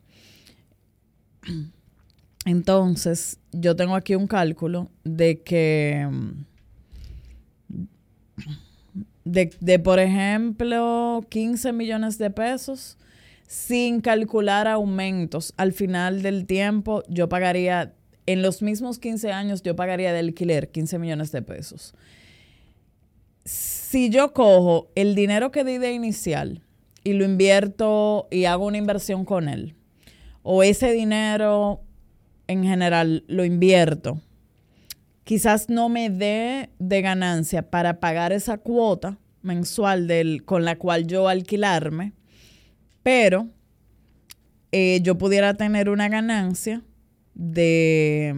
Entonces, 2.45 3.39
yo 3.53 3.77
tengo 3.77 3.95
aquí 3.95 4.15
un 4.15 4.27
cálculo 4.27 4.91
de 5.05 5.43
que, 5.43 6.09
de, 9.25 9.79
por 9.79 9.99
ejemplo, 10.01 11.25
15 11.29 11.73
millones 11.73 12.19
de 12.19 12.31
pesos, 12.31 12.97
sin 13.47 14.01
calcular 14.01 14.67
aumentos, 14.69 15.53
al 15.57 15.73
final 15.73 16.23
del 16.23 16.47
tiempo 16.47 17.03
yo 17.09 17.29
pagaría, 17.29 17.95
en 18.33 18.43
los 18.43 18.63
mismos 18.63 19.01
15 19.01 19.33
años 19.33 19.63
yo 19.63 19.75
pagaría 19.75 20.13
de 20.13 20.21
alquiler 20.21 20.71
15 20.71 21.01
millones 21.01 21.33
de 21.33 21.43
pesos. 21.43 21.95
Si 23.45 24.09
yo 24.09 24.33
cojo 24.33 24.89
el 24.95 25.17
dinero 25.17 25.51
que 25.51 25.65
di 25.65 25.79
de 25.79 25.93
inicial 25.93 26.63
y 27.03 27.15
lo 27.15 27.25
invierto 27.25 28.29
y 28.31 28.45
hago 28.45 28.67
una 28.67 28.77
inversión 28.77 29.25
con 29.25 29.49
él, 29.49 29.75
o 30.43 30.63
ese 30.63 30.93
dinero 30.93 31.81
en 32.47 32.63
general 32.63 33.25
lo 33.27 33.45
invierto, 33.45 34.21
quizás 35.25 35.69
no 35.69 35.89
me 35.89 36.09
dé 36.09 36.71
de 36.79 37.03
ganancia 37.03 37.69
para 37.69 37.99
pagar 37.99 38.33
esa 38.33 38.59
cuota 38.59 39.19
mensual 39.43 40.07
del, 40.07 40.45
con 40.45 40.65
la 40.65 40.77
cual 40.77 41.09
yo 41.09 41.27
alquilarme, 41.27 42.13
pero 43.03 43.49
eh, 44.71 45.01
yo 45.03 45.19
pudiera 45.19 45.55
tener 45.55 45.89
una 45.89 46.09
ganancia 46.09 46.85
de... 47.35 48.35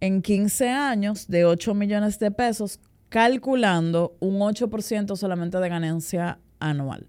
En 0.00 0.22
15 0.22 0.68
años 0.68 1.26
de 1.26 1.44
8 1.44 1.74
millones 1.74 2.20
de 2.20 2.30
pesos, 2.30 2.78
calculando 3.08 4.16
un 4.20 4.38
8% 4.38 5.16
solamente 5.16 5.58
de 5.58 5.68
ganancia 5.68 6.38
anual. 6.60 7.06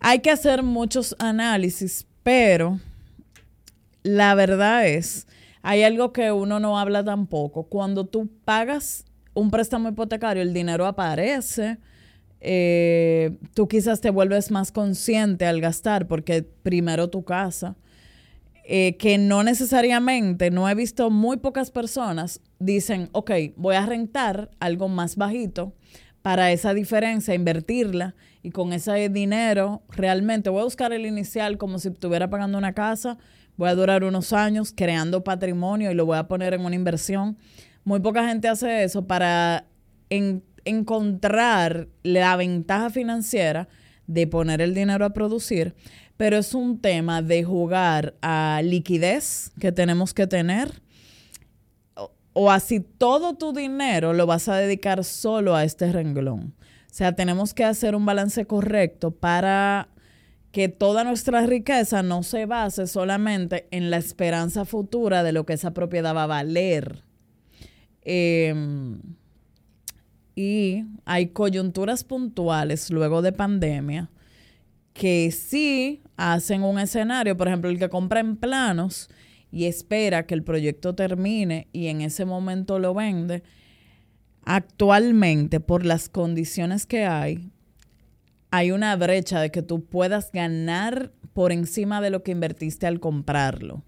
Hay 0.00 0.20
que 0.20 0.30
hacer 0.30 0.62
muchos 0.62 1.14
análisis, 1.18 2.06
pero 2.22 2.80
la 4.02 4.34
verdad 4.34 4.86
es, 4.86 5.26
hay 5.62 5.82
algo 5.82 6.12
que 6.12 6.30
uno 6.30 6.60
no 6.60 6.78
habla 6.78 7.02
tampoco. 7.02 7.64
Cuando 7.64 8.04
tú 8.04 8.28
pagas 8.44 9.04
un 9.32 9.50
préstamo 9.50 9.88
hipotecario, 9.88 10.42
el 10.42 10.52
dinero 10.52 10.86
aparece. 10.86 11.78
Eh, 12.46 13.38
tú 13.54 13.68
quizás 13.68 14.02
te 14.02 14.10
vuelves 14.10 14.50
más 14.50 14.70
consciente 14.70 15.46
al 15.46 15.62
gastar 15.62 16.06
porque 16.06 16.42
primero 16.42 17.08
tu 17.08 17.24
casa, 17.24 17.74
eh, 18.66 18.96
que 18.98 19.16
no 19.16 19.42
necesariamente, 19.42 20.50
no 20.50 20.68
he 20.68 20.74
visto 20.74 21.08
muy 21.08 21.38
pocas 21.38 21.70
personas 21.70 22.42
dicen, 22.58 23.08
ok, 23.12 23.30
voy 23.56 23.76
a 23.76 23.86
rentar 23.86 24.50
algo 24.60 24.88
más 24.88 25.16
bajito 25.16 25.72
para 26.20 26.52
esa 26.52 26.74
diferencia, 26.74 27.34
invertirla 27.34 28.14
y 28.42 28.50
con 28.50 28.74
ese 28.74 29.08
dinero 29.08 29.82
realmente 29.88 30.50
voy 30.50 30.60
a 30.60 30.64
buscar 30.64 30.92
el 30.92 31.06
inicial 31.06 31.56
como 31.56 31.78
si 31.78 31.88
estuviera 31.88 32.28
pagando 32.28 32.58
una 32.58 32.74
casa, 32.74 33.16
voy 33.56 33.70
a 33.70 33.74
durar 33.74 34.04
unos 34.04 34.34
años 34.34 34.74
creando 34.76 35.24
patrimonio 35.24 35.90
y 35.90 35.94
lo 35.94 36.04
voy 36.04 36.18
a 36.18 36.28
poner 36.28 36.52
en 36.52 36.60
una 36.60 36.74
inversión. 36.74 37.38
Muy 37.84 38.00
poca 38.00 38.28
gente 38.28 38.48
hace 38.48 38.84
eso 38.84 39.06
para 39.06 39.66
encontrar 40.64 41.88
la 42.02 42.36
ventaja 42.36 42.90
financiera 42.90 43.68
de 44.06 44.26
poner 44.26 44.60
el 44.60 44.74
dinero 44.74 45.04
a 45.04 45.14
producir, 45.14 45.74
pero 46.16 46.36
es 46.36 46.54
un 46.54 46.80
tema 46.80 47.22
de 47.22 47.44
jugar 47.44 48.14
a 48.22 48.60
liquidez 48.62 49.52
que 49.58 49.72
tenemos 49.72 50.14
que 50.14 50.26
tener 50.26 50.82
o 52.34 52.50
así 52.50 52.80
todo 52.80 53.34
tu 53.34 53.52
dinero 53.52 54.12
lo 54.12 54.26
vas 54.26 54.48
a 54.48 54.56
dedicar 54.56 55.02
solo 55.04 55.54
a 55.54 55.64
este 55.64 55.90
renglón. 55.90 56.54
O 56.90 56.96
sea, 56.96 57.14
tenemos 57.14 57.54
que 57.54 57.64
hacer 57.64 57.94
un 57.94 58.04
balance 58.04 58.44
correcto 58.46 59.12
para 59.12 59.88
que 60.52 60.68
toda 60.68 61.02
nuestra 61.02 61.46
riqueza 61.46 62.02
no 62.02 62.22
se 62.22 62.46
base 62.46 62.86
solamente 62.86 63.66
en 63.70 63.90
la 63.90 63.96
esperanza 63.96 64.64
futura 64.64 65.22
de 65.22 65.32
lo 65.32 65.46
que 65.46 65.54
esa 65.54 65.72
propiedad 65.72 66.14
va 66.14 66.24
a 66.24 66.28
valer. 66.28 67.02
Em, 68.02 69.00
y 70.34 70.84
hay 71.04 71.28
coyunturas 71.28 72.04
puntuales 72.04 72.90
luego 72.90 73.22
de 73.22 73.32
pandemia 73.32 74.10
que 74.92 75.30
sí 75.32 76.02
hacen 76.16 76.62
un 76.62 76.78
escenario, 76.78 77.36
por 77.36 77.48
ejemplo, 77.48 77.68
el 77.68 77.78
que 77.78 77.88
compra 77.88 78.20
en 78.20 78.36
planos 78.36 79.08
y 79.50 79.66
espera 79.66 80.26
que 80.26 80.34
el 80.34 80.42
proyecto 80.42 80.94
termine 80.94 81.68
y 81.72 81.88
en 81.88 82.00
ese 82.00 82.24
momento 82.24 82.78
lo 82.78 82.94
vende, 82.94 83.42
actualmente 84.44 85.60
por 85.60 85.84
las 85.84 86.08
condiciones 86.08 86.86
que 86.86 87.04
hay, 87.04 87.50
hay 88.50 88.70
una 88.70 88.94
brecha 88.94 89.40
de 89.40 89.50
que 89.50 89.62
tú 89.62 89.84
puedas 89.84 90.30
ganar 90.32 91.12
por 91.32 91.50
encima 91.50 92.00
de 92.00 92.10
lo 92.10 92.22
que 92.22 92.30
invertiste 92.30 92.86
al 92.86 93.00
comprarlo. 93.00 93.82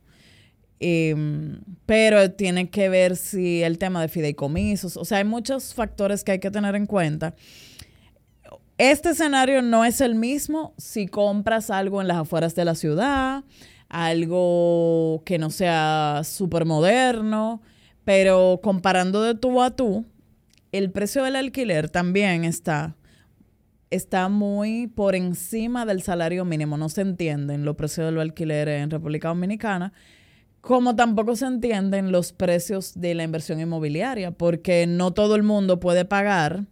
Em, 0.78 1.60
pero 1.86 2.30
tiene 2.32 2.68
que 2.68 2.88
ver 2.88 3.16
si 3.16 3.62
el 3.62 3.78
tema 3.78 4.02
de 4.02 4.08
fideicomisos, 4.08 4.96
o 4.96 5.04
sea, 5.04 5.18
hay 5.18 5.24
muchos 5.24 5.72
factores 5.72 6.22
que 6.22 6.32
hay 6.32 6.38
que 6.38 6.50
tener 6.50 6.74
en 6.74 6.86
cuenta. 6.86 7.34
Este 8.78 9.10
escenario 9.10 9.62
no 9.62 9.86
es 9.86 10.02
el 10.02 10.14
mismo 10.14 10.74
si 10.76 11.06
compras 11.06 11.70
algo 11.70 12.02
en 12.02 12.08
las 12.08 12.18
afueras 12.18 12.54
de 12.54 12.66
la 12.66 12.74
ciudad, 12.74 13.42
algo 13.88 15.22
que 15.24 15.38
no 15.38 15.48
sea 15.48 16.20
súper 16.24 16.66
moderno, 16.66 17.62
pero 18.04 18.60
comparando 18.62 19.22
de 19.22 19.34
tú 19.34 19.62
a 19.62 19.70
tú, 19.70 20.04
el 20.72 20.90
precio 20.90 21.24
del 21.24 21.36
alquiler 21.36 21.88
también 21.88 22.44
está, 22.44 22.96
está 23.88 24.28
muy 24.28 24.88
por 24.88 25.14
encima 25.14 25.86
del 25.86 26.02
salario 26.02 26.44
mínimo. 26.44 26.76
No 26.76 26.90
se 26.90 27.00
entienden 27.00 27.64
los 27.64 27.76
precios 27.76 28.06
de 28.06 28.12
los 28.12 28.20
alquileres 28.20 28.82
en 28.82 28.90
República 28.90 29.28
Dominicana, 29.28 29.94
como 30.66 30.96
tampoco 30.96 31.36
se 31.36 31.46
entienden 31.46 32.10
los 32.10 32.32
precios 32.32 32.94
de 32.96 33.14
la 33.14 33.22
inversión 33.22 33.60
inmobiliaria, 33.60 34.32
porque 34.32 34.88
no 34.88 35.12
todo 35.12 35.36
el 35.36 35.44
mundo 35.44 35.78
puede 35.78 36.04
pagar 36.04 36.64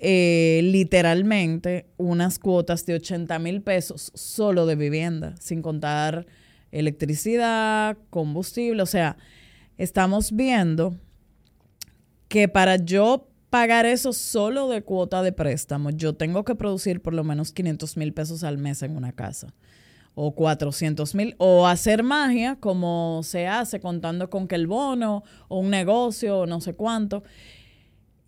eh, 0.00 0.60
literalmente 0.64 1.86
unas 1.98 2.40
cuotas 2.40 2.84
de 2.84 2.94
80 2.94 3.38
mil 3.38 3.62
pesos 3.62 4.10
solo 4.16 4.66
de 4.66 4.74
vivienda, 4.74 5.36
sin 5.38 5.62
contar 5.62 6.26
electricidad, 6.72 7.96
combustible. 8.10 8.82
O 8.82 8.86
sea, 8.86 9.16
estamos 9.78 10.32
viendo 10.32 10.96
que 12.26 12.48
para 12.48 12.74
yo 12.74 13.28
pagar 13.50 13.86
eso 13.86 14.12
solo 14.12 14.68
de 14.68 14.82
cuota 14.82 15.22
de 15.22 15.30
préstamo, 15.30 15.90
yo 15.90 16.16
tengo 16.16 16.44
que 16.44 16.56
producir 16.56 17.00
por 17.00 17.14
lo 17.14 17.22
menos 17.22 17.52
500 17.52 17.96
mil 17.98 18.12
pesos 18.12 18.42
al 18.42 18.58
mes 18.58 18.82
en 18.82 18.96
una 18.96 19.12
casa. 19.12 19.54
O 20.18 20.34
400 20.34 21.14
mil. 21.14 21.36
O 21.38 21.68
hacer 21.68 22.02
magia 22.02 22.56
como 22.56 23.20
se 23.22 23.46
hace 23.46 23.78
contando 23.78 24.28
con 24.30 24.48
que 24.48 24.56
el 24.56 24.66
bono 24.66 25.22
o 25.46 25.60
un 25.60 25.70
negocio 25.70 26.40
o 26.40 26.46
no 26.46 26.60
sé 26.60 26.74
cuánto. 26.74 27.22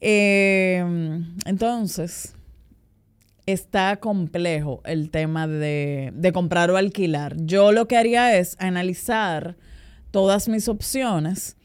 Em, 0.00 1.34
entonces, 1.44 2.36
está 3.46 3.96
complejo 3.96 4.82
el 4.84 5.10
tema 5.10 5.48
de, 5.48 6.12
de 6.14 6.32
comprar 6.32 6.70
o 6.70 6.76
alquilar. 6.76 7.34
Yo 7.38 7.72
lo 7.72 7.88
que 7.88 7.96
haría 7.96 8.36
es 8.36 8.56
analizar 8.60 9.56
todas 10.10 10.48
mis 10.48 10.68
opciones 10.68 11.56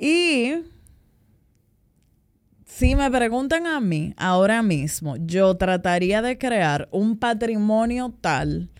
y 0.00 0.54
si 2.74 2.96
me 2.96 3.10
preguntan 3.10 3.66
a 3.66 3.80
mí 3.80 4.14
ahora 4.16 4.62
mismo, 4.62 5.16
yo 5.18 5.54
trataría 5.58 6.22
de 6.22 6.38
crear 6.38 6.88
un 6.90 7.18
patrimonio 7.18 8.14
tal 8.22 8.70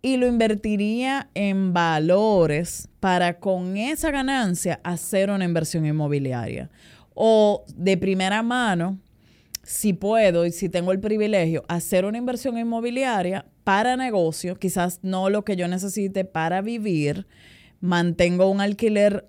y 0.00 0.16
lo 0.16 0.28
invertiría 0.28 1.28
en 1.34 1.72
valores 1.72 2.88
para 3.00 3.40
con 3.40 3.76
esa 3.76 4.12
ganancia 4.12 4.80
hacer 4.84 5.28
una 5.28 5.44
inversión 5.44 5.86
inmobiliaria. 5.86 6.70
O 7.12 7.64
de 7.74 7.96
primera 7.96 8.44
mano, 8.44 9.00
si 9.64 9.92
puedo 9.92 10.46
y 10.46 10.52
si 10.52 10.68
tengo 10.68 10.92
el 10.92 11.00
privilegio, 11.00 11.64
hacer 11.66 12.04
una 12.04 12.18
inversión 12.18 12.58
inmobiliaria 12.58 13.44
para 13.64 13.96
negocio, 13.96 14.54
quizás 14.54 15.00
no 15.02 15.30
lo 15.30 15.44
que 15.44 15.56
yo 15.56 15.66
necesite 15.66 16.24
para 16.24 16.62
vivir, 16.62 17.26
mantengo 17.80 18.48
un 18.48 18.60
alquiler 18.60 19.26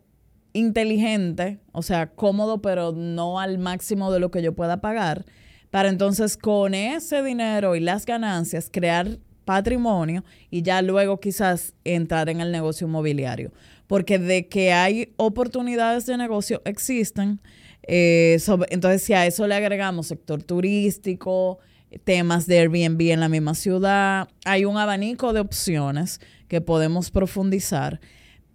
inteligente, 0.53 1.59
o 1.71 1.81
sea, 1.81 2.07
cómodo, 2.07 2.61
pero 2.61 2.91
no 2.91 3.39
al 3.39 3.57
máximo 3.57 4.11
de 4.11 4.19
lo 4.19 4.31
que 4.31 4.41
yo 4.41 4.53
pueda 4.53 4.81
pagar, 4.81 5.25
para 5.69 5.89
entonces 5.89 6.37
con 6.37 6.73
ese 6.73 7.23
dinero 7.23 7.75
y 7.75 7.79
las 7.79 8.05
ganancias 8.05 8.69
crear 8.71 9.19
patrimonio 9.45 10.23
y 10.49 10.61
ya 10.61 10.81
luego 10.81 11.19
quizás 11.19 11.73
entrar 11.83 12.29
en 12.29 12.41
el 12.41 12.51
negocio 12.51 12.87
inmobiliario. 12.87 13.51
Porque 13.87 14.19
de 14.19 14.47
que 14.47 14.71
hay 14.71 15.13
oportunidades 15.17 16.05
de 16.05 16.17
negocio 16.17 16.61
existen. 16.63 17.41
Eh, 17.83 18.37
entonces, 18.69 19.03
si 19.03 19.13
a 19.13 19.25
eso 19.25 19.47
le 19.47 19.55
agregamos 19.55 20.07
sector 20.07 20.41
turístico, 20.43 21.59
temas 22.05 22.47
de 22.47 22.59
Airbnb 22.59 23.01
en 23.11 23.19
la 23.19 23.27
misma 23.27 23.53
ciudad, 23.55 24.29
hay 24.45 24.63
un 24.63 24.77
abanico 24.77 25.33
de 25.33 25.41
opciones 25.41 26.21
que 26.47 26.61
podemos 26.61 27.11
profundizar. 27.11 27.99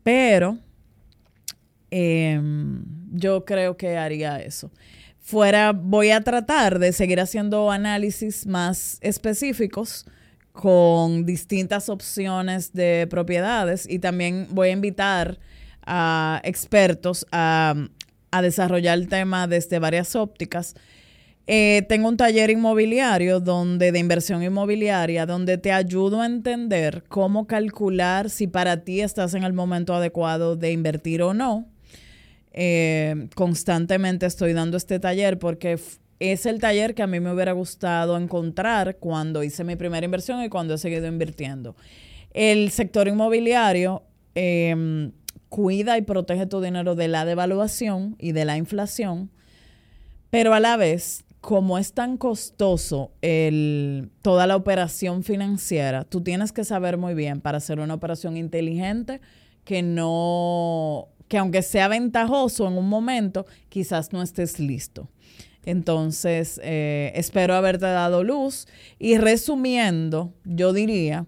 Pero 0.03 0.59
Em, 1.91 2.85
yo 3.13 3.45
creo 3.45 3.77
que 3.77 3.97
haría 3.97 4.41
eso. 4.41 4.71
Fuera, 5.21 5.73
voy 5.73 6.11
a 6.11 6.21
tratar 6.21 6.79
de 6.79 6.93
seguir 6.93 7.21
haciendo 7.21 7.71
análisis 7.71 8.47
más 8.47 8.99
específicos 9.01 10.07
con 10.53 11.27
distintas 11.27 11.89
opciones 11.89 12.73
de 12.73 13.07
propiedades 13.11 13.89
y 13.89 13.99
también 13.99 14.47
voy 14.51 14.69
a 14.69 14.73
invitar 14.73 15.39
a 15.85 16.41
expertos 16.45 17.27
a, 17.33 17.75
desarrollar 18.41 18.99
el 18.99 19.09
tema 19.09 19.47
desde 19.47 19.79
varias 19.79 20.15
ópticas. 20.15 20.75
Eh, 21.47 21.87
tengo 21.89 22.09
un 22.09 22.19
taller 22.19 22.51
inmobiliario 22.51 23.41
donde 23.41 23.93
de 23.93 23.99
inversión 23.99 24.43
inmobiliaria 24.43 25.25
donde 25.25 25.57
te 25.57 25.73
ayudo 25.73 26.21
a 26.21 26.27
entender 26.27 27.05
cómo 27.09 27.47
calcular 27.47 28.29
si 28.29 28.47
para 28.47 28.85
ti 28.85 29.01
estás 29.01 29.33
en 29.33 29.45
el 29.45 29.55
momento 29.55 29.95
adecuado 29.95 30.55
de 30.55 30.73
invertir 30.73 31.23
o 31.23 31.33
no 31.33 31.67
eh, 32.59 33.29
constantemente 33.35 34.25
estoy 34.25 34.55
dando 34.55 34.79
este 34.79 34.99
taller 34.99 35.39
porque 35.39 35.79
es 36.19 36.47
el 36.47 36.59
taller 36.59 36.95
que 36.95 37.03
a 37.03 37.07
mí 37.07 37.21
me 37.21 37.31
hubiera 37.31 37.53
gustado 37.53 38.17
encontrar 38.17 38.97
cuando 38.97 39.43
hice 39.43 39.63
mi 39.63 39.77
primera 39.77 40.07
inversión 40.07 40.43
y 40.43 40.49
cuando 40.49 40.75
he 40.75 40.79
seguido 40.79 41.07
invirtiendo. 41.07 41.77
El 42.33 42.71
sector 42.71 43.09
inmobiliario 43.09 44.05
em, 44.35 45.13
cuida 45.51 45.99
y 45.99 46.03
protege 46.03 46.47
tu 46.47 46.63
dinero 46.63 46.95
de 46.95 47.09
la 47.09 47.27
devaluación 47.27 48.17
y 48.19 48.33
de 48.33 48.47
la 48.47 48.57
inflación, 48.57 49.31
pero 50.31 50.55
a 50.55 50.61
la 50.61 50.79
vez, 50.79 51.27
como 51.43 51.77
es 51.77 51.93
tan 51.93 52.17
costoso 52.17 53.13
el, 53.21 54.11
toda 54.23 54.47
la 54.47 54.57
operación 54.57 55.23
financiera, 55.23 56.05
tú 56.05 56.23
tienes 56.23 56.53
que 56.53 56.65
saber 56.65 56.97
muy 56.97 57.13
bien 57.13 57.43
para 57.43 57.59
hacer 57.59 57.81
una 57.81 57.95
operación 57.95 58.39
inteligente 58.39 59.21
que 59.65 59.83
no 59.83 61.09
que 61.29 61.39
aunque 61.39 61.63
sea 61.63 61.89
ventajoso 61.89 62.67
en 62.67 62.79
un 62.79 62.89
momento, 62.89 63.47
quizás 63.69 64.13
no 64.13 64.23
estés 64.23 64.59
listo. 64.59 65.09
Entonces, 65.65 66.61
eh, 66.63 67.13
espero 67.17 67.55
haberte 67.55 67.87
dado 67.87 68.23
luz. 68.23 68.69
Y 68.99 69.19
resumiendo, 69.19 70.33
yo 70.45 70.73
diría 70.73 71.27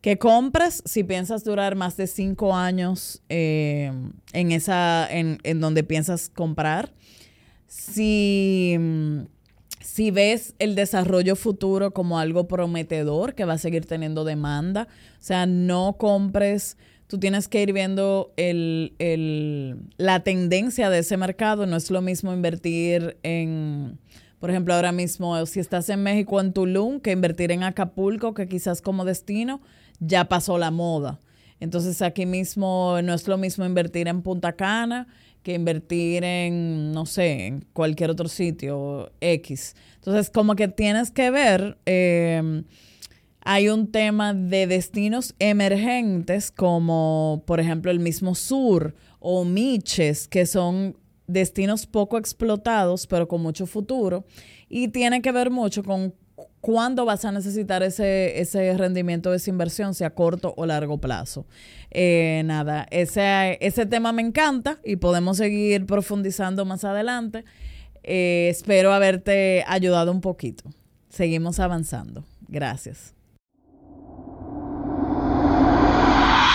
que 0.00 0.18
compras 0.18 0.82
si 0.86 1.04
piensas 1.04 1.44
durar 1.44 1.76
más 1.76 1.96
de 1.96 2.06
cinco 2.06 2.54
años 2.54 3.22
eh, 3.28 3.92
en, 4.32 4.52
esa, 4.52 5.06
en, 5.10 5.38
en, 5.42 5.60
donde 5.60 5.84
piensas 5.84 6.30
comprar. 6.30 6.94
Si, 7.66 8.78
si 9.80 10.10
ves 10.10 10.54
el 10.58 10.74
desarrollo 10.74 11.36
futuro 11.36 11.92
como 11.92 12.18
algo 12.18 12.48
prometedor 12.48 13.34
que 13.34 13.44
va 13.44 13.54
a 13.54 13.58
seguir 13.58 13.84
teniendo 13.84 14.24
demanda, 14.24 14.88
o 15.20 15.22
sea, 15.22 15.44
no 15.44 15.96
compres 15.98 16.78
tú 17.08 17.18
tienes 17.18 17.48
que 17.48 17.62
ir 17.62 17.72
viendo 17.72 18.32
la 18.36 20.20
tendencia 20.20 20.90
de 20.90 21.00
ese 21.00 21.16
mercado. 21.16 21.66
No 21.66 21.76
es 21.76 21.90
lo 21.90 22.00
mismo 22.00 22.32
invertir 22.32 23.16
en, 23.24 23.98
por 24.38 24.50
ejemplo, 24.50 24.74
ahora 24.74 24.92
mismo, 24.92 25.44
si 25.46 25.58
estás 25.58 25.88
en 25.88 26.02
México, 26.02 26.40
en 26.40 26.52
Tulum, 26.52 27.00
que 27.00 27.10
invertir 27.10 27.50
en 27.50 27.64
Acapulco, 27.64 28.34
que 28.34 28.46
quizás 28.46 28.80
como 28.80 29.04
destino 29.04 29.60
ya 29.98 30.26
pasó 30.26 30.58
la 30.58 30.70
moda. 30.70 31.18
Entonces 31.60 32.02
aquí 32.02 32.24
mismo 32.24 32.98
no 33.02 33.14
es 33.14 33.26
lo 33.26 33.36
mismo 33.36 33.64
invertir 33.64 34.06
en 34.06 34.22
Punta 34.22 34.52
Cana 34.52 35.08
que 35.42 35.54
invertir 35.54 36.24
en, 36.24 36.92
no 36.92 37.06
sé, 37.06 37.46
en 37.46 37.64
cualquier 37.72 38.10
otro 38.10 38.28
sitio 38.28 39.10
X. 39.20 39.74
Entonces 39.96 40.30
como 40.30 40.54
que 40.54 40.68
tienes 40.68 41.10
que 41.10 41.30
ver... 41.30 41.78
Eh, 41.86 42.62
hay 43.50 43.70
un 43.70 43.90
tema 43.90 44.34
de 44.34 44.66
destinos 44.66 45.34
emergentes 45.38 46.50
como 46.50 47.42
por 47.46 47.60
ejemplo 47.60 47.90
el 47.90 47.98
mismo 47.98 48.34
sur 48.34 48.94
o 49.20 49.46
Miches, 49.46 50.28
que 50.28 50.44
son 50.44 50.98
destinos 51.26 51.86
poco 51.86 52.18
explotados 52.18 53.06
pero 53.06 53.26
con 53.26 53.40
mucho 53.40 53.64
futuro 53.64 54.26
y 54.68 54.88
tiene 54.88 55.22
que 55.22 55.32
ver 55.32 55.50
mucho 55.50 55.82
con 55.82 56.12
cuándo 56.60 57.06
vas 57.06 57.24
a 57.24 57.32
necesitar 57.32 57.82
ese, 57.82 58.74
rendimiento 58.76 59.30
de 59.30 59.38
esa 59.38 59.48
inversión, 59.48 59.94
sea 59.94 60.10
corto 60.10 60.52
o 60.58 60.66
largo 60.66 60.98
plazo. 60.98 61.46
Eh, 61.90 62.42
nada, 62.44 62.86
ese, 62.90 63.56
ese 63.62 63.86
tema 63.86 64.12
me 64.12 64.20
encanta 64.20 64.78
y 64.84 64.96
podemos 64.96 65.38
seguir 65.38 65.86
profundizando 65.86 66.66
más 66.66 66.84
adelante. 66.84 67.46
Eh, 68.02 68.48
espero 68.50 68.92
haberte 68.92 69.64
ayudado 69.66 70.12
un 70.12 70.20
poquito. 70.20 70.64
Seguimos 71.08 71.60
avanzando. 71.60 72.24
Gracias. 72.46 73.17